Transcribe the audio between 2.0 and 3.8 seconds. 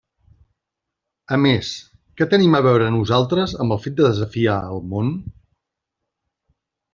¿què tenim a veure nosaltres amb